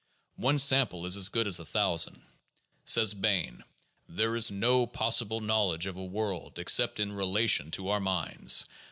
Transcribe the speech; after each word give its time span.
One 0.37 0.57
sample 0.57 1.05
is 1.05 1.15
as 1.15 1.29
good 1.29 1.45
as 1.45 1.59
a 1.59 1.63
thousand. 1.63 2.23
Says 2.85 3.13
Bain:'' 3.13 3.63
There 4.17 4.35
is 4.35 4.49
no 4.49 4.87
possible 4.87 5.41
knowledge 5.41 5.85
of 5.85 5.95
a 5.97 6.03
world 6.03 6.57
except 6.57 6.99
in 6.99 7.11
relation 7.11 7.69
to 7.69 7.89
our 7.89 7.99
minds. 7.99 8.65